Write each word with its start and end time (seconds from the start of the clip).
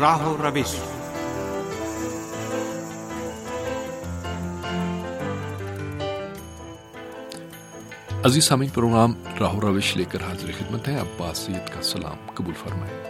راہ 0.00 0.26
و 0.26 0.36
روش۔ 0.42 0.74
عزیز 8.24 8.44
سامعین 8.44 8.70
پروگرام 8.70 9.14
راہ 9.40 9.54
و 9.54 9.60
روش 9.60 9.96
لے 9.96 10.04
کر 10.04 10.22
حاضر 10.22 10.50
خدمت 10.58 10.88
ہے 10.88 10.94
عباس 10.94 11.38
سید 11.38 11.74
کا 11.74 11.82
سلام 11.82 12.30
قبول 12.34 12.54
فرمائے 12.54 13.02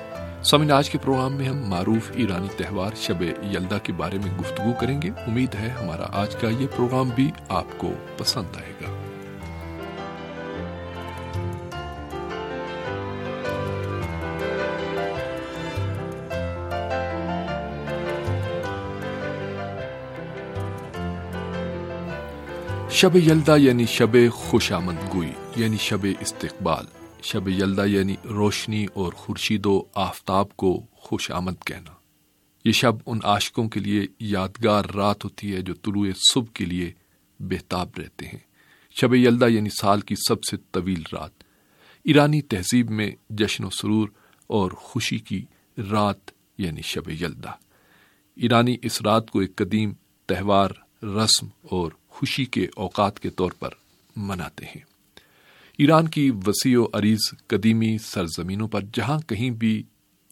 سامعین، 0.42 0.72
آج 0.72 0.90
کے 0.90 0.98
پروگرام 0.98 1.32
میں 1.32 1.48
ہم 1.48 1.68
معروف 1.70 2.10
ایرانی 2.14 2.48
تہوار 2.56 2.90
شب 2.96 3.22
یلدا 3.22 3.78
کے 3.78 3.92
بارے 3.92 4.18
میں 4.18 4.38
گفتگو 4.38 4.72
کریں 4.80 5.02
گے۔ 5.02 5.10
امید 5.26 5.54
ہے 5.54 5.68
ہمارا 5.68 6.06
آج 6.12 6.36
کا 6.36 6.48
یہ 6.48 6.66
پروگرام 6.76 7.10
بھی 7.14 7.30
آپ 7.48 7.78
کو 7.78 7.92
پسند 8.16 8.56
آئے 8.56 8.72
گا۔ 8.80 8.97
شب 22.90 23.16
یلدا 23.16 23.56
یعنی 23.56 23.86
شب 23.86 24.30
خوش 24.32 24.72
آمد 24.72 25.14
گوئی 25.14 25.32
یعنی 25.56 25.76
شب 25.76 26.06
استقبال، 26.20 26.84
شب 27.22 27.48
یلدا 27.48 27.86
یعنی 27.86 28.16
روشنی 28.24 28.86
اور 28.94 29.12
خورشید 29.12 29.66
و 29.66 29.84
آفتاب 29.94 30.56
کو 30.56 30.86
خوش 30.92 31.30
آمد 31.30 31.52
کہنا۔ 31.66 31.90
یہ 32.64 32.72
شب 32.72 32.92
ان 33.06 33.18
عاشقوں 33.24 33.68
کے 33.68 33.80
لیے 33.80 34.06
یادگار 34.20 34.84
رات 34.84 35.24
ہوتی 35.24 35.54
ہے 35.54 35.62
جو 35.62 35.74
طلوع 35.74 36.06
صبح 36.34 36.46
کے 36.54 36.64
لیے 36.64 36.92
بہتاب 37.40 37.88
رہتے 37.98 38.26
ہیں۔ 38.26 38.38
شب 38.90 39.14
یلدا 39.14 39.46
یعنی 39.46 39.68
سال 39.80 40.00
کی 40.00 40.14
سب 40.28 40.44
سے 40.44 40.56
طویل 40.72 41.02
رات۔ 41.12 41.44
ایرانی 42.04 42.42
تہذیب 42.42 42.90
میں 42.90 43.10
جشن 43.30 43.64
و 43.64 43.70
سرور 43.70 44.08
اور 44.46 44.70
خوشی 44.70 45.18
کی 45.18 45.44
رات 45.90 46.30
یعنی 46.58 46.82
شب 46.82 47.10
یلدا۔ 47.10 47.50
ایرانی 48.36 48.76
اس 48.82 49.02
رات 49.02 49.30
کو 49.30 49.38
ایک 49.38 49.56
قدیم 49.56 49.92
تہوار، 50.26 50.70
رسم 51.02 51.46
اور 51.62 51.92
خوشی 52.18 52.44
کے 52.44 52.66
اوقات 52.76 53.20
کے 53.20 53.30
طور 53.30 53.50
پر 53.58 53.68
مناتے 54.16 54.64
ہیں۔ 54.64 54.80
ایران 55.78 56.08
کی 56.08 56.30
وسیع 56.30 56.80
و 56.80 56.86
عریض 56.92 57.18
قدیمی 57.46 57.98
سرزمینوں 57.98 58.68
پر 58.68 58.80
جہاں 58.94 59.18
کہیں 59.18 59.50
بھی 59.50 59.82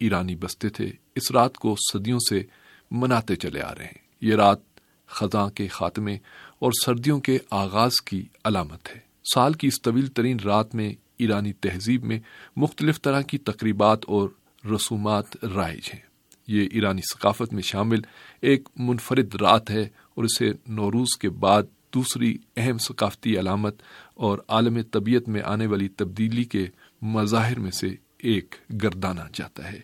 ایرانی 0.00 0.36
بستے 0.36 0.68
تھے، 0.68 0.90
اس 1.14 1.30
رات 1.30 1.54
کو 1.54 1.76
صدیوں 1.92 2.18
سے 2.28 2.42
مناتے 2.90 3.36
چلے 3.36 3.62
آ 3.62 3.74
رہے 3.74 3.84
ہیں۔ 3.84 3.98
یہ 4.20 4.34
رات 4.34 4.58
خزاں 5.06 5.48
کے 5.48 5.66
خاتمے 5.66 6.14
اور 6.58 6.72
سردیوں 6.84 7.20
کے 7.20 7.38
آغاز 7.50 8.00
کی 8.00 8.24
علامت 8.44 8.88
ہے۔ 8.94 9.00
سال 9.34 9.52
کی 9.52 9.68
اس 9.68 9.82
طویل 9.82 10.06
ترین 10.06 10.40
رات 10.40 10.74
میں 10.74 10.94
ایرانی 11.18 11.52
تہذیب 11.52 12.04
میں 12.04 12.20
مختلف 12.56 13.02
طرح 13.02 13.20
کی 13.20 13.38
تقریبات 13.38 13.98
اور 14.06 14.28
رسومات 14.74 15.44
رائج 15.44 15.90
ہیں۔ 15.94 16.15
یہ 16.46 16.68
ایرانی 16.70 17.00
ثقافت 17.00 17.52
میں 17.52 17.62
شامل 17.62 18.00
ایک 18.40 18.68
منفرد 18.76 19.34
رات 19.34 19.70
ہے 19.70 19.88
اور 20.14 20.24
اسے 20.24 20.52
نوروز 20.68 21.16
کے 21.20 21.30
بعد 21.30 21.62
دوسری 21.94 22.38
اہم 22.56 22.78
ثقافتی 22.78 23.38
علامت 23.38 23.82
اور 24.14 24.38
عالم 24.48 24.82
طبیعت 24.82 25.28
میں 25.28 25.40
آنے 25.44 25.66
والی 25.66 25.88
تبدیلی 25.88 26.44
کے 26.44 26.66
مظاہر 27.02 27.58
میں 27.58 27.70
سے 27.70 27.88
ایک 28.18 28.54
گردانا 28.82 29.24
جاتا 29.34 29.72
ہے۔ 29.72 29.80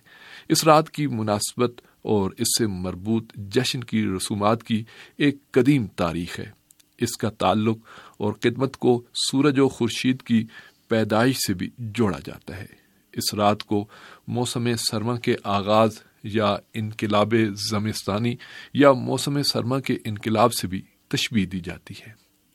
اس 0.48 0.64
رات 0.64 0.90
کی 0.90 1.06
مناسبت 1.06 1.80
اور 2.02 2.30
اس 2.38 2.46
سے 2.58 2.66
مربوط 2.66 3.32
جشن 3.36 3.84
کی 3.84 4.04
رسومات 4.16 4.62
کی 4.62 4.84
ایک 5.16 5.36
قدیم 5.50 5.86
تاریخ 5.86 6.40
ہے۔ 6.40 6.50
اس 6.98 7.16
کا 7.16 7.30
تعلق 7.30 7.78
اور 8.16 8.32
خدمت 8.32 8.76
کو 8.76 9.02
سورج 9.30 9.58
و 9.58 9.68
خورشید 9.68 10.22
کی 10.22 10.46
پیدائش 10.88 11.36
سے 11.46 11.54
بھی 11.54 11.70
جوڑا 11.78 12.18
جاتا 12.24 12.56
ہے۔ 12.56 12.66
اس 13.12 13.34
رات 13.34 13.62
کو 13.62 13.86
موسم 14.28 14.76
سرما 14.76 15.16
کے 15.16 15.36
آغاز 15.44 15.90
یا 16.24 16.56
انقلاب 16.74 17.34
زمستانی 17.70 18.36
یا 18.74 18.92
موسم 18.92 19.42
سرما 19.42 19.80
کے 19.80 19.98
انقلاب 20.04 20.52
سے 20.52 20.66
بھی 20.66 20.82
تشبیح 21.08 21.46
دی 21.52 21.60
جاتی 21.60 21.94
ہے۔ 22.06 22.12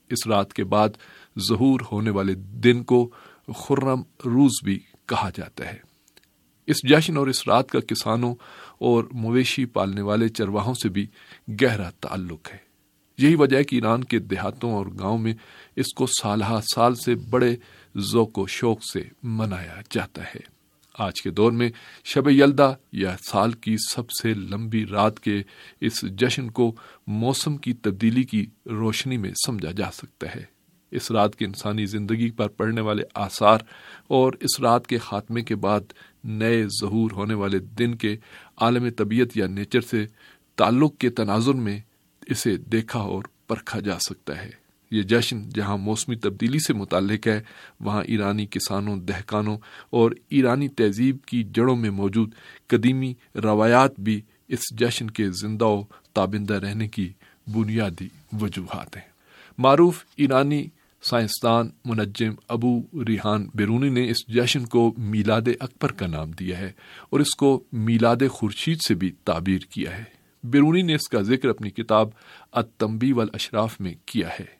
اس 0.10 0.28
رات 0.28 0.54
کے 0.54 0.64
بعد 0.64 0.90
ظہور 1.50 1.80
ہونے 1.92 2.10
والے 2.10 2.34
دن 2.36 2.84
کو 2.84 3.10
خرم 3.56 4.02
روز 4.26 4.52
بھی 4.64 4.80
کہا 5.06 5.30
جاتا 5.36 5.66
ہے۔ 5.66 5.78
اس 6.68 6.76
جشن 6.84 7.18
اور 7.18 7.28
اس 7.28 7.48
رات 7.48 7.70
کا 7.70 7.80
کسانوں 7.80 8.36
اور 8.78 9.04
مویشی 9.12 9.66
پالنے 9.66 10.02
والے 10.02 10.30
چرواہوں 10.30 10.74
سے 10.74 10.90
بھی 10.90 11.08
گہرا 11.62 11.90
تعلق 11.90 12.52
ہے۔ 12.52 12.58
یہی 13.18 13.36
وجہ 13.36 13.58
ہے 13.58 13.64
کہ 13.64 13.76
ایران 13.76 14.04
کے 14.04 14.20
دیہاتوں 14.20 14.74
اور 14.74 14.86
گاؤں 15.00 15.18
میں 15.18 15.34
اس 15.76 15.94
کو 15.94 16.08
سالہ 16.08 16.60
سال 16.76 16.96
سے 16.96 17.16
بڑے 17.16 17.56
ذوق 17.98 18.40
و 18.40 18.48
شوق 18.48 18.80
سے 18.94 19.04
منایا 19.24 19.76
جاتا 19.90 20.24
ہے۔ 20.24 20.57
آج 20.98 21.22
کے 21.22 21.30
دور 21.30 21.52
میں 21.52 21.70
شب 22.04 22.30
یلدا 22.30 22.74
یا 22.92 23.16
سال 23.24 23.52
کی 23.52 23.76
سب 23.90 24.12
سے 24.12 24.34
لمبی 24.34 24.86
رات 24.86 25.20
کے 25.20 25.44
اس 25.82 26.02
جشن 26.02 26.52
کو 26.52 26.76
موسم 27.08 27.58
کی 27.58 27.74
تبدیلی 27.74 28.24
کی 28.24 28.46
روشنی 28.66 29.18
میں 29.18 29.32
سمجھا 29.46 29.72
جا 29.72 29.92
سکتا 29.92 30.28
ہے۔ 30.36 30.44
اس 30.92 31.12
رات 31.12 31.36
کی 31.36 31.46
انسانی 31.46 31.86
زندگی 31.86 32.32
پر 32.32 32.48
پڑنے 32.48 32.82
والے 32.82 33.04
آثار 33.14 33.60
اور 34.08 34.34
اس 34.40 34.60
رات 34.60 34.88
کے 34.88 34.98
خاتمے 34.98 35.42
کے 35.42 35.56
بعد 35.56 35.82
نئے 36.24 36.66
ظہور 36.82 37.12
ہونے 37.12 37.34
والے 37.34 37.60
دن 37.60 37.96
کے 37.96 38.18
عالم 38.58 38.90
طبیعت 38.90 39.38
یا 39.38 39.48
نیچر 39.48 39.82
سے 39.82 40.06
تعلق 40.56 40.98
کے 40.98 41.10
تناظر 41.10 41.54
میں 41.54 41.80
اسے 42.28 42.58
دیکھا 42.58 43.00
اور 43.00 43.24
پرکھا 43.48 43.80
جا 43.80 44.00
سکتا 44.00 44.42
ہے۔ 44.42 44.67
یہ 44.92 45.02
جشن 45.02 45.50
جہاں 45.50 45.78
موسمی 45.78 46.16
تبدیلی 46.16 46.60
سے 46.60 46.74
متعلق 46.74 47.28
ہے، 47.28 47.42
وہاں 47.80 48.04
ایرانی 48.04 48.46
کسانوں 48.46 48.98
دہکانوں 48.98 49.58
اور 49.90 50.12
ایرانی 50.30 50.68
تہذیب 50.68 51.18
کی 51.26 51.44
جڑوں 51.44 51.76
میں 51.76 51.90
موجود 51.90 52.32
قدیمی 52.68 53.14
روایات 53.36 54.00
بھی 54.00 54.22
اس 54.48 54.60
جشن 54.72 55.12
کے 55.12 55.30
زندہ 55.32 55.66
و 55.66 55.84
تابندہ 56.14 56.54
رہنے 56.54 56.88
کی 56.88 57.14
بنیادی 57.48 58.08
وجوہات 58.42 58.96
ہیں۔ 58.96 59.18
معروف 59.58 60.06
ایرانی 60.16 60.66
سائنسدان 61.02 61.70
منجم 61.86 62.34
ابو 62.48 62.82
ریحان 63.08 63.50
بیرونی 63.54 63.90
نے 63.90 64.10
اس 64.10 64.28
جشن 64.28 64.66
کو 64.66 64.94
میلاد 64.98 65.42
اکبر 65.60 65.92
کا 65.92 66.08
نام 66.08 66.32
دیا 66.32 66.58
ہے 66.58 66.72
اور 67.10 67.20
اس 67.20 67.36
کو 67.36 67.64
میلاد 67.72 68.16
خورشید 68.32 68.78
سے 68.88 68.96
بھی 68.96 69.12
تعبیر 69.24 69.60
کیا 69.60 69.98
ہے۔ 69.98 70.04
بیرونی 70.44 70.82
نے 70.82 70.96
اس 70.96 71.10
کا 71.10 71.22
ذکر 71.22 71.50
اپنی 71.50 71.70
کتاب 71.70 72.10
اتمبی 72.52 73.12
والاشراف 73.12 73.82
میں 73.82 73.94
کیا 74.06 74.30
ہے۔ 74.40 74.57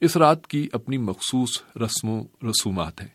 اس 0.00 0.16
رات 0.16 0.46
کی 0.46 0.68
اپنی 0.72 0.98
مخصوص 0.98 1.62
رسم 1.76 2.08
و 2.08 2.22
رسومات 2.42 3.00
ہیں، 3.00 3.08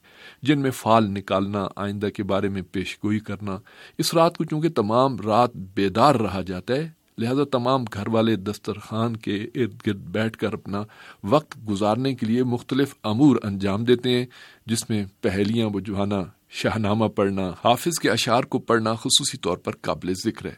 جن 0.43 0.59
میں 0.59 0.71
فال 0.71 1.07
نکالنا، 1.11 1.67
آئندہ 1.75 2.09
کے 2.09 2.23
بارے 2.23 2.49
میں 2.49 2.61
پیش 2.71 2.97
گوئی 3.03 3.19
کرنا۔ 3.19 3.57
اس 3.97 4.13
رات 4.13 4.37
کو 4.37 4.43
چونکہ 4.43 4.69
تمام 4.69 5.17
رات 5.17 5.55
بیدار 5.55 6.15
رہا 6.15 6.41
جاتا 6.41 6.73
ہے، 6.73 6.89
لہذا 7.17 7.43
تمام 7.51 7.83
گھر 7.93 8.07
والے 8.07 8.35
دسترخوان 8.35 9.17
کے 9.17 9.35
ارد 9.55 9.87
گرد 9.87 10.01
بیٹھ 10.01 10.37
کر 10.37 10.53
اپنا 10.53 10.83
وقت 11.23 11.57
گزارنے 11.69 12.13
کے 12.15 12.25
لیے 12.25 12.43
مختلف 12.43 12.95
امور 13.03 13.35
انجام 13.43 13.83
دیتے 13.83 14.17
ہیں، 14.17 14.25
جس 14.65 14.89
میں 14.89 15.05
پہلیاں 15.21 15.69
بجوانا 15.69 16.23
شاہنامہ 16.49 17.05
پڑھنا، 17.05 17.51
حافظ 17.63 17.99
کے 17.99 18.09
اشعار 18.09 18.43
کو 18.43 18.59
پڑھنا 18.59 18.93
خصوصی 18.93 19.37
طور 19.37 19.57
پر 19.57 19.75
قابل 19.81 20.13
ذکر 20.13 20.45
ہے۔ 20.45 20.55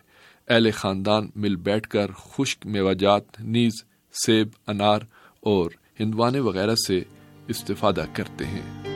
اہل 0.48 0.72
خاندان 0.72 1.30
مل 1.36 1.56
بیٹھ 1.56 1.88
کر 1.88 2.12
خشک 2.12 2.66
میوجات 2.66 3.42
نیز 3.42 3.72
سیب، 4.26 4.48
انار 4.68 5.00
اور 5.40 5.72
ہندوانے 6.00 6.40
وغیرہ 6.40 6.75
سے 6.88 7.03
استفادہ 7.47 8.06
کرتے 8.13 8.46
ہیں۔ 8.46 8.87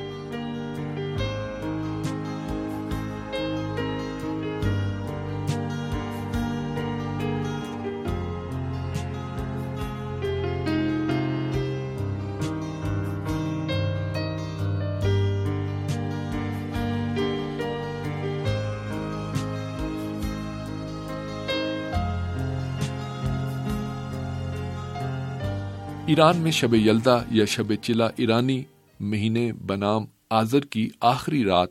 ایران 26.12 26.38
میں 26.38 26.52
شب 26.52 26.74
یلدا 26.74 27.18
یا 27.32 27.46
شب 27.46 27.74
چلا 27.82 28.10
ایرانی 28.16 28.64
مہینے 29.00 29.54
بنام 29.54 30.06
آزر 30.30 30.60
کی 30.60 30.90
آخری 31.00 31.44
رات 31.44 31.70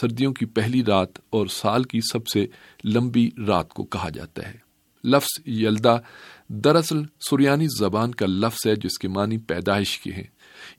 سردیوں 0.00 0.32
کی 0.32 0.46
پہلی 0.46 0.84
رات 0.84 1.08
اور 1.30 1.46
سال 1.46 1.84
کی 1.84 2.00
سب 2.12 2.26
سے 2.26 2.46
لمبی 2.84 3.30
رات 3.46 3.68
کو 3.68 3.84
کہا 3.84 4.08
جاتا 4.08 4.48
ہے۔ 4.48 4.56
لفظ 5.04 5.48
یلدا 5.48 5.96
دراصل 6.48 7.02
سریانی 7.02 7.66
زبان 7.78 8.14
کا 8.14 8.26
لفظ 8.26 8.66
ہے 8.66 8.76
جس 8.76 8.98
کے 8.98 9.08
معنی 9.08 9.38
پیدائش 9.38 9.98
کے 9.98 10.12
ہیں۔ 10.12 10.26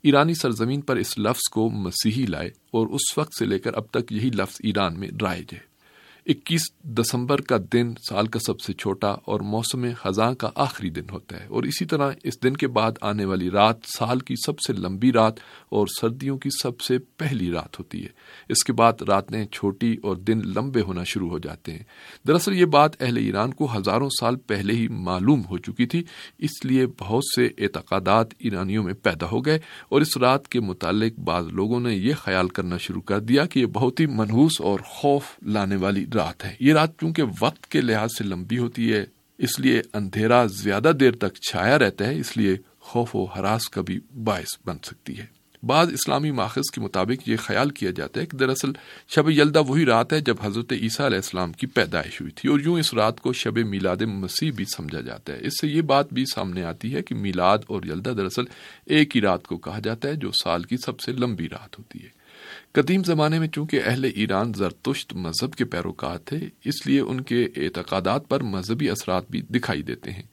ایرانی 0.03 0.33
سرزمین 0.33 0.81
پر 0.81 0.95
اس 0.95 1.17
لفظ 1.17 1.49
کو 1.51 1.69
مسیحی 1.69 2.25
لائے 2.25 2.47
اور 2.47 2.87
اس 2.87 3.17
وقت 3.17 3.37
سے 3.39 3.45
لے 3.45 3.59
کر 3.59 3.73
اب 3.73 3.83
تک 3.91 4.11
یہی 4.11 4.29
لفظ 4.29 4.57
ایران 4.59 4.99
میں 4.99 5.07
رائج 5.21 5.45
ہے۔ 5.53 5.70
اکیس 6.25 6.61
دسمبر 6.83 7.41
کا 7.41 7.57
دن 7.73 7.93
سال 8.09 8.27
کا 8.27 8.39
سب 8.39 8.59
سے 8.59 8.73
چھوٹا 8.73 9.07
اور 9.07 9.39
موسم 9.39 9.85
خزاں 9.95 10.33
کا 10.33 10.49
آخری 10.55 10.89
دن 10.89 11.03
ہوتا 11.11 11.39
ہے 11.39 11.45
اور 11.47 11.63
اسی 11.63 11.85
طرح 11.85 12.11
اس 12.23 12.43
دن 12.43 12.57
کے 12.57 12.67
بعد 12.67 12.91
آنے 13.01 13.25
والی 13.25 13.49
رات 13.49 13.77
سال 13.97 14.19
کی 14.19 14.35
سب 14.45 14.59
سے 14.59 14.73
لمبی 14.73 15.11
رات 15.11 15.33
اور 15.69 15.87
سردیوں 16.01 16.37
کی 16.37 16.49
سب 16.63 16.81
سے 16.81 16.97
پہلی 16.97 17.51
رات 17.51 17.79
ہوتی 17.79 18.03
ہے۔ 18.03 18.07
اس 18.49 18.63
کے 18.63 18.73
بعد 18.73 19.01
راتیں 19.01 19.45
چھوٹی 19.45 19.95
اور 20.03 20.15
دن 20.15 20.41
لمبے 20.55 20.81
ہونا 20.81 21.03
شروع 21.03 21.29
ہو 21.29 21.39
جاتے 21.39 21.71
ہیں۔ 21.71 21.83
دراصل 22.27 22.55
یہ 22.55 22.65
بات 22.65 23.01
اہل 23.01 23.17
ایران 23.17 23.53
کو 23.53 23.77
ہزاروں 23.77 24.09
سال 24.19 24.35
پہلے 24.35 24.73
ہی 24.73 24.87
معلوم 24.87 25.41
ہو 25.49 25.57
چکی 25.57 25.85
تھی، 25.85 26.03
اس 26.37 26.65
لیے 26.65 26.85
بہت 26.99 27.23
سے 27.23 27.45
اعتقادات 27.45 28.27
ایرانیوں 28.39 28.83
میں 28.83 28.93
پیدا 28.93 29.27
ہو 29.31 29.45
گئے 29.45 29.59
اور 29.89 30.01
اس 30.01 30.17
رات 30.17 30.47
کے 30.47 30.59
متعلق 30.59 31.19
بعض 31.19 31.47
لوگوں 31.47 31.79
نے 31.79 31.95
یہ 31.95 32.13
خیال 32.13 32.47
کرنا 32.47 32.77
شروع 32.77 33.01
کر 33.01 33.19
دیا 33.19 33.45
کہ 33.45 33.59
یہ 33.59 33.65
بہت 33.65 33.99
ہی 33.99 34.05
منحوس 34.05 34.61
اور 34.61 34.79
خوف 34.85 35.23
لانے 35.41 35.75
والی 35.75 36.05
رات 36.15 36.45
ہے۔ 36.45 36.55
یہ 36.59 36.73
رات 36.73 36.99
چونکہ 36.99 37.23
وقت 37.41 37.67
کے 37.67 37.81
لحاظ 37.81 38.09
سے 38.17 38.23
لمبی 38.23 38.57
ہوتی 38.57 38.93
ہے، 38.93 39.05
اس 39.37 39.59
لیے 39.59 39.81
اندھیرا 39.93 40.45
زیادہ 40.45 40.91
دیر 40.99 41.15
تک 41.15 41.33
چھایا 41.33 41.79
رہتا 41.79 42.05
ہے، 42.05 42.19
اس 42.19 42.37
لیے 42.37 42.57
خوف 42.79 43.15
و 43.15 43.25
ہراس 43.25 43.69
کا 43.69 43.81
بھی 43.81 43.99
باعث 44.23 44.57
بن 44.65 44.77
سکتی 44.83 45.17
ہے۔ 45.17 45.41
بعض 45.63 45.93
اسلامی 45.93 46.31
ماخذ 46.31 46.71
کے 46.73 46.81
مطابق 46.81 47.29
یہ 47.29 47.35
خیال 47.37 47.69
کیا 47.69 47.91
جاتا 47.91 48.21
ہے 48.21 48.25
کہ 48.25 48.37
دراصل 48.37 48.71
شب 49.07 49.29
یلدا 49.29 49.59
وہی 49.59 49.85
رات 49.85 50.13
ہے 50.13 50.19
جب 50.19 50.35
حضرت 50.43 50.71
عیسیٰ 50.71 51.05
علیہ 51.05 51.17
السلام 51.17 51.51
کی 51.51 51.67
پیدائش 51.67 52.21
ہوئی 52.21 52.31
تھی 52.31 52.49
اور 52.49 52.59
یوں 52.59 52.79
اس 52.79 52.93
رات 52.93 53.21
کو 53.21 53.33
شب 53.33 53.57
میلاد 53.57 54.01
مسیح 54.01 54.51
بھی 54.51 54.65
سمجھا 54.65 55.01
جاتا 55.01 55.33
ہے۔ 55.33 55.37
اس 55.41 55.61
سے 55.61 55.67
یہ 55.67 55.81
بات 55.81 56.13
بھی 56.13 56.25
سامنے 56.25 56.63
آتی 56.63 56.95
ہے 56.95 57.01
کہ 57.01 57.15
میلاد 57.15 57.57
اور 57.67 57.81
یلدا 57.83 58.11
دراصل 58.11 58.43
ایک 58.85 59.15
ہی 59.15 59.21
رات 59.21 59.43
کو 59.43 59.57
کہا 59.57 59.79
جاتا 59.79 60.07
ہے، 60.07 60.15
جو 60.15 60.31
سال 60.43 60.63
کی 60.63 60.77
سب 60.77 60.99
سے 60.99 61.11
لمبی 61.11 61.49
رات 61.49 61.79
ہوتی 61.79 61.99
ہے۔ 62.03 62.20
قدیم 62.73 63.03
زمانے 63.03 63.39
میں 63.39 63.47
چونکہ 63.47 63.81
اہل 63.85 64.03
ایران 64.15 64.53
زرتشت 64.53 65.13
مذہب 65.13 65.53
کے 65.53 65.65
پیروکار 65.65 66.17
تھے، 66.17 66.37
اس 66.63 66.87
لیے 66.87 66.99
ان 66.99 67.21
کے 67.21 67.47
اعتقادات 67.55 68.29
پر 68.29 68.43
مذہبی 68.43 68.89
اثرات 68.89 69.31
بھی 69.31 69.41
دکھائی 69.41 69.81
دیتے 69.81 70.11
ہیں۔ 70.11 70.23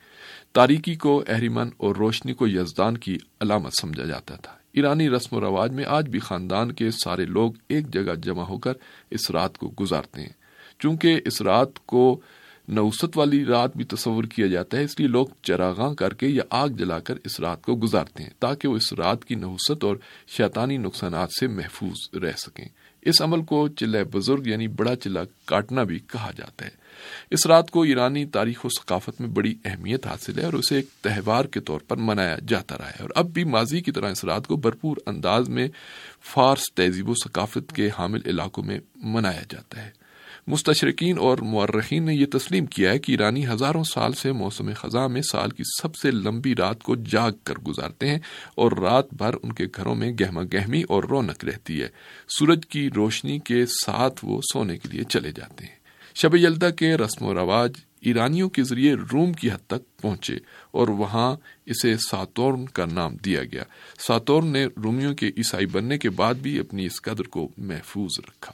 تاریکی 0.52 0.94
کو 0.94 1.24
اہریمن 1.28 1.68
اور 1.76 1.96
روشنی 1.96 2.32
کو 2.32 2.48
یزدان 2.48 2.98
کی 2.98 3.16
علامت 3.40 3.72
سمجھا 3.80 4.04
جاتا 4.04 4.36
تھا۔ 4.36 4.52
ایرانی 4.72 5.10
رسم 5.10 5.36
و 5.36 5.40
رواج 5.40 5.72
میں 5.72 5.84
آج 5.86 6.08
بھی 6.08 6.18
خاندان 6.18 6.72
کے 6.72 6.90
سارے 6.90 7.24
لوگ 7.24 7.52
ایک 7.68 7.92
جگہ 7.92 8.14
جمع 8.22 8.42
ہو 8.42 8.58
کر 8.58 8.72
اس 9.10 9.30
رات 9.30 9.58
کو 9.58 9.74
گزارتے 9.80 10.20
ہیں۔ 10.20 10.38
چونکہ 10.78 11.20
اس 11.24 11.42
رات 11.42 11.86
کو 11.86 12.20
نوست 12.68 13.18
والی 13.18 13.44
رات 13.44 13.76
بھی 13.76 13.84
تصور 13.84 14.24
کیا 14.24 14.46
جاتا 14.46 14.76
ہے، 14.76 14.84
اس 14.84 14.98
لیے 14.98 15.08
لوگ 15.08 15.26
چراغاں 15.42 15.94
کر 15.94 16.14
کے 16.14 16.28
یا 16.28 16.42
آگ 16.50 16.68
جلا 16.68 16.98
کر 16.98 17.14
اس 17.24 17.40
رات 17.40 17.62
کو 17.62 17.76
گزارتے 17.76 18.22
ہیں، 18.22 18.30
تاکہ 18.38 18.68
وہ 18.68 18.76
اس 18.76 18.92
رات 18.92 19.24
کی 19.24 19.34
نوست 19.34 19.84
اور 19.84 19.96
شیطانی 20.28 20.76
نقصانات 20.76 21.28
سے 21.40 21.46
محفوظ 21.46 22.14
رہ 22.24 22.32
سکیں۔ 22.36 22.64
اس 23.02 23.22
عمل 23.22 23.42
کو 23.42 23.68
چلہ 23.68 23.98
بزرگ 24.12 24.46
یعنی 24.46 24.68
بڑا 24.68 24.96
چلہ 24.96 25.18
کاٹنا 25.44 25.82
بھی 25.82 25.98
کہا 25.98 26.30
جاتا 26.36 26.64
ہے۔ 26.64 26.70
اس 27.30 27.46
رات 27.46 27.70
کو 27.70 27.82
ایرانی 27.82 28.26
تاریخ 28.26 28.64
و 28.64 28.68
ثقافت 28.68 29.20
میں 29.20 29.28
بڑی 29.28 29.54
اہمیت 29.64 30.06
حاصل 30.06 30.38
ہے 30.38 30.44
اور 30.44 30.52
اسے 30.52 30.76
ایک 30.76 30.86
تہوار 31.00 31.44
کے 31.44 31.60
طور 31.60 31.80
پر 31.88 31.96
منایا 31.96 32.36
جاتا 32.48 32.78
رہا 32.78 32.90
ہے۔ 32.90 32.96
اور 33.00 33.10
اب 33.14 33.30
بھی 33.30 33.44
ماضی 33.44 33.80
کی 33.80 33.92
طرح 33.92 34.10
اس 34.10 34.24
رات 34.24 34.46
کو 34.46 34.56
بھرپور 34.56 34.96
انداز 35.06 35.48
میں 35.48 35.68
فارس 36.34 36.62
تہذیب 36.74 37.08
و 37.08 37.14
ثقافت 37.14 37.72
کے 37.72 37.90
حامل 37.98 38.20
علاقوں 38.26 38.64
میں 38.64 38.80
منایا 38.96 39.42
جاتا 39.48 39.86
ہے۔ 39.86 39.97
مستشرقین 40.48 41.18
اور 41.18 41.38
مورخین 41.38 42.04
نے 42.04 42.14
یہ 42.14 42.26
تسلیم 42.32 42.66
کیا 42.66 42.90
ہے 42.90 42.98
کہ 42.98 43.12
ایرانی 43.12 43.46
ہزاروں 43.46 43.84
سال 43.84 44.12
سے 44.12 44.32
موسم 44.32 44.70
خزاں 44.76 45.08
میں 45.08 45.22
سال 45.22 45.50
کی 45.50 45.62
سب 45.82 45.96
سے 45.96 46.10
لمبی 46.10 46.54
رات 46.56 46.82
کو 46.82 46.96
جاگ 46.96 47.32
کر 47.44 47.54
گزارتے 47.54 48.08
ہیں 48.08 48.18
اور 48.54 48.72
رات 48.72 49.14
بھر 49.14 49.30
ان 49.42 49.52
کے 49.52 49.64
گھروں 49.76 49.94
میں 49.94 50.12
گہما 50.20 50.42
گہمی 50.42 50.82
اور 50.88 51.04
رونق 51.04 51.44
رہتی 51.44 51.82
ہے۔ 51.82 51.88
سورج 52.28 52.66
کی 52.66 52.90
روشنی 52.96 53.38
کے 53.38 53.66
ساتھ 53.66 54.20
وہ 54.22 54.40
سونے 54.52 54.76
کے 54.76 54.88
لیے 54.88 55.02
چلے 55.02 55.32
جاتے 55.32 55.64
ہیں۔ 55.64 55.74
شب 56.14 56.36
یلدا 56.36 56.70
کے 56.70 56.96
رسم 56.96 57.24
و 57.24 57.34
رواج 57.34 57.72
ایرانیوں 58.00 58.48
کے 58.48 58.62
ذریعے 58.62 58.94
روم 58.94 59.32
کی 59.32 59.50
حد 59.50 59.66
تک 59.66 60.02
پہنچے 60.02 60.36
اور 60.70 60.88
وہاں 60.88 61.36
اسے 61.66 61.96
ساتورن 61.96 62.66
کا 62.66 62.84
نام 62.92 63.16
دیا 63.16 63.44
گیا۔ 63.44 63.62
ساتورن 64.00 64.46
نے 64.46 64.66
رومیوں 64.66 65.14
کے 65.14 65.30
عیسائی 65.36 65.66
بننے 65.66 65.98
کے 65.98 66.10
بعد 66.10 66.34
بھی 66.34 66.58
اپنی 66.58 66.86
اس 66.86 67.02
قدر 67.02 67.24
کو 67.24 67.48
محفوظ 67.58 68.20
رکھا۔ 68.28 68.52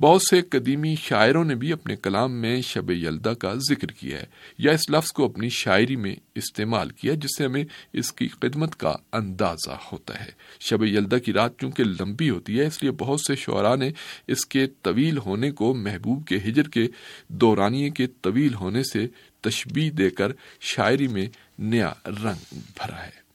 بہت 0.00 0.22
سے 0.22 0.42
قدیمی 0.42 0.94
شاعروں 0.96 1.44
نے 1.44 1.54
بھی 1.54 1.72
اپنے 1.72 1.96
کلام 1.96 2.32
میں 2.32 2.60
شب 2.60 2.90
یلدا 2.90 3.34
کا 3.34 3.54
ذکر 3.54 3.86
کیا 3.86 4.18
ہے 4.18 4.26
یا 4.58 4.72
اس 4.72 4.90
لفظ 4.90 5.12
کو 5.12 5.24
اپنی 5.24 5.48
شاعری 5.48 5.96
میں 5.96 6.16
استعمال 6.34 6.90
کیا 6.90 7.14
جس 7.14 7.36
سے 7.38 7.44
ہمیں 7.44 7.64
اس 7.92 8.12
کی 8.12 8.28
خدمت 8.28 8.76
کا 8.76 8.94
اندازہ 9.12 9.76
ہوتا 9.92 10.20
ہے۔ 10.20 10.30
شب 10.60 10.84
یلدا 10.84 11.18
کی 11.18 11.32
رات 11.32 11.58
چونکہ 11.58 11.84
لمبی 11.84 12.30
ہوتی 12.30 12.58
ہے، 12.58 12.66
اس 12.66 12.82
لیے 12.82 12.92
بہت 12.92 13.20
سے 13.20 13.34
شعراء 13.34 13.76
نے 13.76 13.90
اس 14.26 14.46
کے 14.46 14.66
طویل 14.82 15.18
ہونے 15.18 15.50
کو 15.50 15.74
محبوب 15.74 16.26
کے 16.26 16.36
ہجر 16.36 16.68
کے 16.68 16.86
دورانیے 17.28 17.90
کے 17.90 18.06
طویل 18.06 18.54
ہونے 18.54 18.82
سے 18.82 19.06
تشبیح 19.40 19.90
دے 19.98 20.10
کر 20.10 20.32
شاعری 20.60 21.08
میں 21.08 21.26
نیا 21.58 21.92
رنگ 22.06 22.54
بھرا 22.54 23.02
ہے۔ 23.02 23.27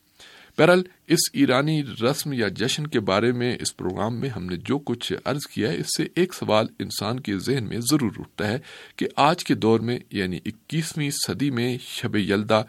بہرحال، 0.58 0.84
اس 1.08 1.20
ایرانی 1.34 1.84
رسم 1.84 2.34
یا 2.34 2.48
جشن 2.48 2.88
کے 2.88 3.00
بارے 3.00 3.32
میں 3.32 3.58
اس 3.60 3.78
پروگرام 3.78 4.16
میں 4.16 4.30
ہم 4.30 4.46
نے 4.46 4.56
جو 4.58 4.80
کچھ 4.80 5.14
عرض 5.26 5.48
کیا 5.48 5.72
ہے، 5.72 5.78
اس 5.78 5.88
سے 5.98 6.08
ایک 6.16 6.34
سوال 6.34 6.68
انسان 6.80 7.20
کے 7.20 7.38
ذہن 7.38 7.64
میں 7.64 7.78
ضرور 7.92 8.12
اٹھتا 8.20 8.48
ہے 8.48 8.58
کہ 8.96 9.08
آج 9.16 9.44
کے 9.44 9.54
دور 9.54 9.80
میں 9.80 10.00
یعنی 10.12 10.40
اکیسویں 10.46 11.10
صدی 11.10 11.52
میں، 11.52 11.78
شب 11.82 12.16
یلدا، 12.16 12.62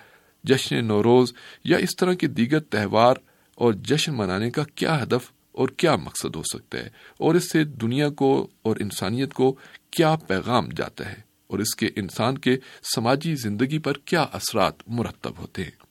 جشن 0.45 0.85
نوروز 0.85 1.33
یا 1.65 1.77
اس 1.77 1.97
طرح 1.97 2.13
کے 2.13 2.27
دیگر 2.27 2.61
تہوار 2.61 3.15
اور 3.55 3.73
جشن 3.73 4.15
منانے 4.15 4.51
کا 4.51 4.63
کیا 4.75 5.03
ہدف 5.03 5.33
اور 5.53 5.69
کیا 5.69 5.97
مقصد 5.97 6.37
ہو 6.37 6.43
سکتا 6.43 6.79
ہے؟ 6.79 6.89
اور 7.19 7.35
اس 7.35 7.53
سے 7.53 7.65
دنیا 7.65 8.09
کو 8.09 8.49
اور 8.63 8.77
انسانیت 8.81 9.33
کو 9.33 9.57
کیا 9.91 10.17
پیغام 10.17 10.69
جاتا 10.77 11.09
ہے؟ 11.09 11.21
اور 11.47 11.59
اس 11.59 11.75
کے 11.75 11.89
انسان 11.97 12.39
کے 12.39 12.57
سماجی 12.95 13.35
زندگی 13.35 13.79
پر 13.79 13.93
کیا 13.93 14.23
اثرات 14.23 14.75
مرتب 14.87 15.33
ہوتے 15.39 15.65
ہیں؟ 15.65 15.85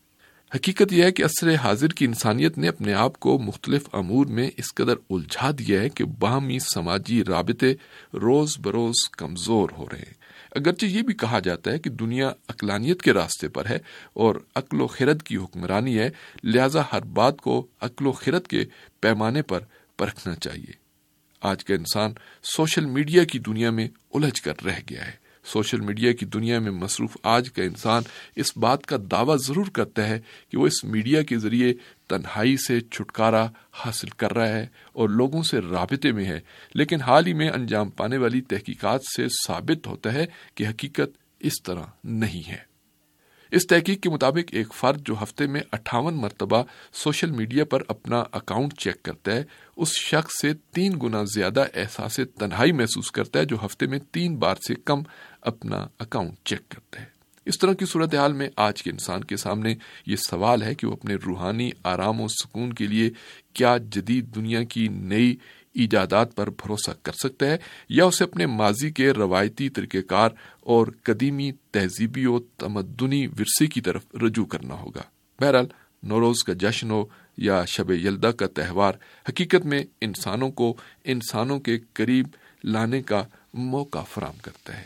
حقیقت 0.55 0.93
یہ 0.93 1.03
ہے 1.03 1.11
کہ 1.11 1.23
عصر 1.23 1.55
حاضر 1.55 1.87
کی 1.87 2.05
انسانیت 2.05 2.57
نے 2.57 2.67
اپنے 2.67 2.93
آپ 2.93 3.19
کو 3.19 3.39
مختلف 3.39 3.89
امور 3.91 4.25
میں 4.25 4.49
اس 4.57 4.73
قدر 4.73 4.93
الجھا 5.09 5.51
دیا 5.51 5.81
ہے 5.81 5.89
کہ 5.89 6.03
باہمی 6.03 6.59
سماجی 6.59 7.23
رابطے 7.23 7.75
روز 8.13 8.57
بروز 8.59 9.09
کمزور 9.11 9.69
ہو 9.77 9.85
رہے 9.91 9.97
ہیں۔ 9.97 10.13
اگرچہ 10.51 10.85
یہ 10.85 11.01
بھی 11.01 11.13
کہا 11.13 11.39
جاتا 11.39 11.71
ہے 11.71 11.79
کہ 11.79 11.89
دنیا 11.89 12.27
اقلانیت 12.27 13.01
کے 13.01 13.13
راستے 13.13 13.47
پر 13.47 13.65
ہے 13.65 13.77
اور 14.13 14.35
عقل 14.55 14.81
و 14.81 14.87
خرد 14.87 15.21
کی 15.21 15.37
حکمرانی 15.37 15.99
ہے، 15.99 16.09
لہذا 16.43 16.81
ہر 16.93 17.01
بات 17.01 17.37
کو 17.37 17.67
عقل 17.81 18.07
و 18.07 18.11
خرد 18.11 18.47
کے 18.47 18.65
پیمانے 19.01 19.41
پر 19.41 19.59
پرکھنا 19.97 20.35
چاہیے۔ 20.35 20.73
آج 21.41 21.65
کا 21.65 21.73
انسان 21.73 22.11
سوشل 22.43 22.85
میڈیا 22.85 23.23
کی 23.23 23.39
دنیا 23.39 23.69
میں 23.69 23.87
الجھ 24.13 24.41
کر 24.41 24.53
رہ 24.65 24.79
گیا 24.89 25.07
ہے۔ 25.07 25.22
سوشل 25.45 25.79
میڈیا 25.79 26.13
کی 26.13 26.25
دنیا 26.25 26.59
میں 26.59 26.71
مصروف 26.71 27.17
آج 27.23 27.51
کا 27.51 27.63
انسان 27.63 28.03
اس 28.35 28.57
بات 28.57 28.85
کا 28.85 28.97
دعویٰ 29.11 29.37
ضرور 29.37 29.65
کرتا 29.65 30.07
ہے 30.07 30.19
کہ 30.51 30.57
وہ 30.57 30.67
اس 30.67 30.83
میڈیا 30.83 31.21
کے 31.21 31.37
ذریعے 31.37 31.73
تنہائی 32.07 32.57
سے 32.57 32.79
چھٹکارا 32.79 33.47
حاصل 33.73 34.07
کر 34.07 34.33
رہا 34.33 34.47
ہے 34.47 34.67
اور 34.93 35.09
لوگوں 35.09 35.43
سے 35.43 35.59
رابطے 35.59 36.11
میں 36.11 36.25
ہے۔ 36.25 36.39
لیکن 36.73 37.01
حال 37.01 37.27
ہی 37.27 37.33
میں 37.33 37.49
انجام 37.49 37.89
پانے 37.89 38.17
والی 38.17 38.41
تحقیقات 38.41 39.01
سے 39.15 39.27
ثابت 39.47 39.87
ہوتا 39.87 40.13
ہے 40.13 40.25
کہ 40.55 40.67
حقیقت 40.67 41.17
اس 41.39 41.53
طرح 41.63 41.83
نہیں 42.03 42.49
ہے۔ 42.49 42.72
اس 43.53 43.67
تحقیق 43.67 44.01
کے 44.01 44.09
مطابق 44.09 44.49
ایک 44.51 44.73
فرد 44.73 45.07
جو 45.07 45.15
ہفتے 45.23 45.47
میں 45.47 45.61
اٹھاون 45.71 46.13
مرتبہ 46.13 46.63
سوشل 46.93 47.31
میڈیا 47.31 47.65
پر 47.65 47.81
اپنا 47.87 48.23
اکاؤنٹ 48.31 48.73
چیک 48.79 49.03
کرتا 49.03 49.31
ہے، 49.31 49.43
اس 49.77 49.91
شخص 49.97 50.41
سے 50.41 50.53
تین 50.71 50.91
گنا 51.03 51.23
زیادہ 51.23 51.65
احساس 51.73 52.19
تنہائی 52.39 52.71
محسوس 52.71 53.11
کرتا 53.11 53.39
ہے 53.39 53.45
جو 53.45 53.57
ہفتے 53.65 53.87
میں 53.87 53.99
تین 54.11 54.35
بار 54.35 54.55
سے 54.67 54.75
کم 54.75 55.01
اپنا 55.41 55.87
اکاؤنٹ 55.99 56.33
چیک 56.45 56.69
کرتا 56.69 57.01
ہے۔ 57.01 57.05
اس 57.45 57.59
طرح 57.59 57.73
کی 57.73 57.85
صورتحال 57.85 58.33
میں 58.33 58.49
آج 58.55 58.83
کے 58.83 58.89
انسان 58.89 59.23
کے 59.23 59.37
سامنے 59.37 59.75
یہ 60.05 60.15
سوال 60.15 60.63
ہے 60.63 60.75
کہ 60.75 60.87
وہ 60.87 60.93
اپنے 60.93 61.15
روحانی 61.15 61.69
آرام 61.83 62.21
و 62.21 62.27
سکون 62.27 62.73
کے 62.73 62.87
لیے 62.87 63.09
کیا 63.53 63.77
جدید 63.77 64.35
دنیا 64.35 64.63
کی 64.63 64.87
نئی 64.87 65.35
ایجادات 65.73 66.35
پر 66.35 66.49
بھروسہ 66.49 66.91
کر 67.03 67.11
سکتا 67.11 67.45
ہے 67.45 67.57
یا 67.89 68.05
اسے 68.05 68.23
اپنے 68.23 68.45
ماضی 68.45 68.91
کے 68.91 69.11
روایتی 69.11 69.69
طریقہ 69.69 69.97
کار 69.97 70.29
اور 70.61 70.87
قدیمی 71.03 71.51
تہذیبی 71.71 72.25
و 72.25 72.39
تمدنی 72.39 73.27
ورثے 73.27 73.67
کی 73.67 73.81
طرف 73.81 74.05
رجوع 74.15 74.45
کرنا 74.45 74.73
ہوگا۔ 74.73 75.01
بہرحال، 75.39 75.65
نوروز 76.03 76.43
کا 76.43 76.53
جشن 76.53 76.91
ہو 76.91 77.05
یا 77.37 77.65
شب 77.65 77.91
یلدا 77.91 78.31
کا 78.31 78.47
تہوار 78.47 78.93
حقیقت 79.29 79.65
میں 79.65 79.83
انسانوں 80.01 80.51
کو 80.51 80.77
انسانوں 81.03 81.59
کے 81.59 81.79
قریب 81.93 82.27
لانے 82.63 83.01
کا 83.01 83.23
موقع 83.53 83.99
فراہم 83.99 84.37
کرتا 84.41 84.77
ہے۔ 84.77 84.85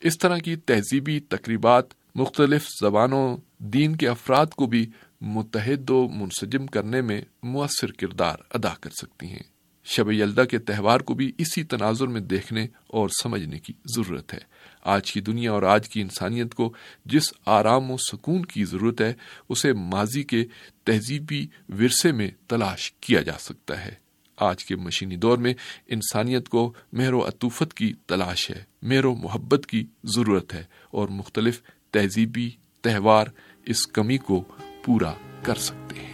اس 0.00 0.18
طرح 0.18 0.38
کی 0.38 0.56
تہذیبی 0.56 1.20
تقریبات 1.20 1.84
مختلف 2.14 2.68
زبانوں، 2.80 3.36
دین 3.58 3.96
کے 3.96 4.08
افراد 4.08 4.46
کو 4.46 4.66
بھی 4.66 4.90
متحد 5.20 5.90
و 5.90 6.08
منسجم 6.08 6.66
کرنے 6.66 7.00
میں 7.00 7.22
مؤثر 7.42 7.92
کردار 7.92 8.36
ادا 8.50 8.74
کر 8.80 8.90
سکتی 8.90 9.26
ہیں۔ 9.26 9.59
شب 9.84 10.10
یلدا 10.10 10.44
کے 10.44 10.58
تہوار 10.58 11.00
کو 11.00 11.14
بھی 11.14 11.32
اسی 11.38 11.64
تناظر 11.64 12.06
میں 12.06 12.20
دیکھنے 12.20 12.66
اور 12.86 13.08
سمجھنے 13.22 13.58
کی 13.58 13.72
ضرورت 13.96 14.34
ہے۔ 14.34 14.38
آج 14.82 15.12
کی 15.12 15.20
دنیا 15.20 15.52
اور 15.52 15.62
آج 15.62 15.88
کی 15.88 16.00
انسانیت 16.00 16.54
کو 16.54 16.74
جس 17.04 17.32
آرام 17.46 17.90
و 17.90 17.96
سکون 17.96 18.44
کی 18.44 18.64
ضرورت 18.64 19.00
ہے، 19.00 19.12
اسے 19.48 19.72
ماضی 19.72 20.22
کے 20.22 20.44
تہذیبی 20.84 21.46
ورثے 21.68 22.12
میں 22.12 22.30
تلاش 22.46 22.92
کیا 22.92 23.22
جا 23.22 23.38
سکتا 23.38 23.84
ہے۔ 23.84 23.94
آج 24.36 24.64
کے 24.64 24.76
مشینی 24.76 25.16
دور 25.16 25.38
میں 25.38 25.54
انسانیت 25.86 26.48
کو 26.48 26.72
مہر 26.92 27.12
و 27.12 27.28
عطوفت 27.28 27.74
کی 27.74 27.92
تلاش 28.06 28.50
ہے، 28.50 28.64
مہر 28.82 29.04
و 29.04 29.14
محبت 29.14 29.66
کی 29.66 29.86
ضرورت 30.04 30.54
ہے 30.54 30.64
اور 30.90 31.08
مختلف 31.08 31.62
تہذیبی 31.90 32.50
تہوار 32.82 33.26
اس 33.66 33.86
کمی 33.86 34.18
کو 34.18 34.44
پورا 34.84 35.12
کر 35.42 35.54
سکتے 35.54 36.00
ہیں۔ 36.00 36.09